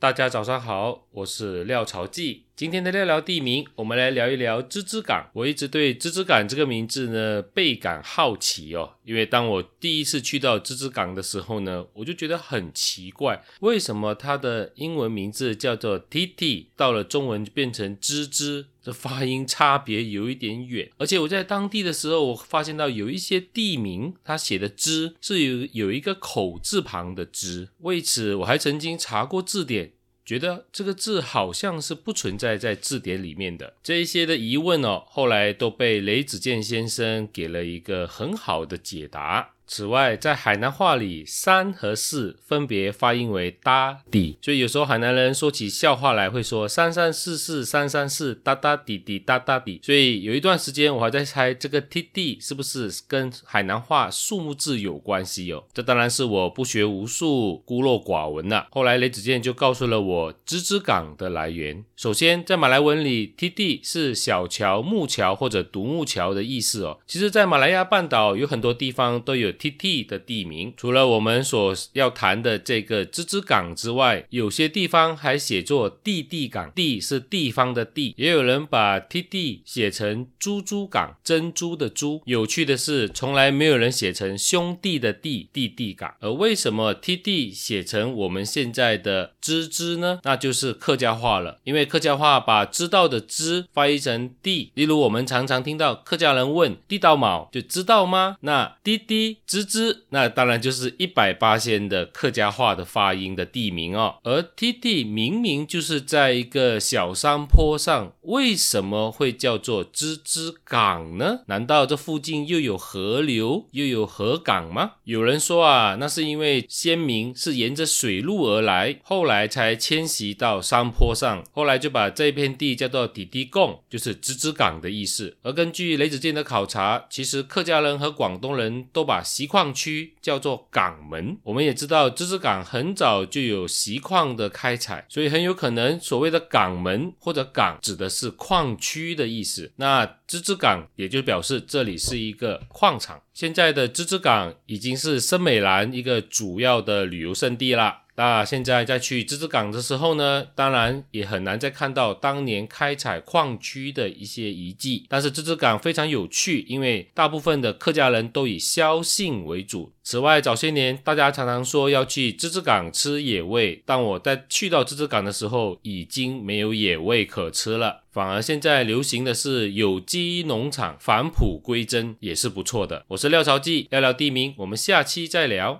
[0.00, 2.47] 大家早上好，我是廖朝记。
[2.58, 5.30] 今天的聊聊地名，我们来聊一聊芝芝港。
[5.32, 20.90] 我一直对芝芝港这个名字呢倍感好奇哦，因为当我第一次去到芝芝港的时候呢，我就觉得很奇怪，为什么它的英文名字叫做 TT，到了中文就变成芝芝，这发音差别有一点远。
[20.96, 29.92] 而且我在当地的时候，我发现到有一些地名，它写的芝是有有一个口字旁的芝，为此我还曾经查过字典。
[30.28, 39.54] 觉得这个字好像是不存在在字典里面的，这一些的疑问哦，后来都被雷子健先生给了一个很好的解答。
[39.68, 49.78] 此外，在海南话里，三和四分别发音为哒底，所以有时候海南人说起笑话来会说三三四四三三四哒哒底底哒哒底。
[49.84, 55.64] 所以有一段时间我还在猜这个 T D 是不是跟海南话数目字有关系哦？
[55.74, 58.68] 这当然是我不学无术、孤陋寡闻了。
[58.70, 61.84] 后来雷子健就告诉了我芝芝港的来源。
[61.94, 66.98] 首先，在马来文里，T D 是小桥、木桥或者独木桥的意思哦。
[67.06, 69.52] 其实，在马来亚半岛有很多地方都有。
[69.58, 82.22] T T 的地名，除了我们所要谈的这个芝芝港之外，有些地方还写作地地港，地是地方的地，也有人把 T T 写成珠珠港，珍珠的珠。
[82.24, 86.14] 有趣的是，从来没有人写成兄弟的弟，地地港。
[86.20, 90.20] 而为什么 T T 写成我们现在的芝芝呢？
[90.22, 94.70] 那就是客家话了，因为客家话把知道的知翻译成地。
[94.74, 98.36] 例如，我们常常听到客家人问地道卯，就知道吗？
[98.42, 99.38] 那滴滴。
[99.48, 104.16] 芝芝，那当然就是一百八仙的客家话的发音的地名哦。
[104.22, 111.40] 而 T T 明明就是在一个小山坡上，为什么会叫做芝芝港呢？
[111.46, 114.96] 难道这附近又有河流，又有河港吗？
[115.04, 125.38] 有人说啊，那是因为先民是沿着水路而来，后来才迁徙到山坡上，后来就把这片地叫做底地贡，就是芝芝港的意思。
[125.42, 139.70] 而根据雷子健的考察，其实客家人和广东人都把锡矿区叫做港门，我们也知道芝芝港很早就有锡矿的开采，所以很有可能所谓的港门或者港指的是矿区的意思。
[139.76, 143.22] 那芝芝港也就表示这里是一个矿场。
[143.32, 147.98] 现在的芝芝港已经是森美兰一个主要的旅游胜地了。
[148.18, 155.06] 那现在再去芝芝港的时候呢，当然也很难再看到当年开采矿区的一些遗迹。
[155.08, 159.92] 但是芝芝港非常有趣，因为大部分的客家人都以萧姓为主。
[160.02, 173.04] 此外，早些年大家常常说要去芝芝港吃野味，但我在去到芝芝港的时候，已经没有野味可吃了，反而现在流行的是有机农场，返璞归真也是不错的。
[173.08, 175.76] 我是廖朝记，聊聊地名，我们下期再聊。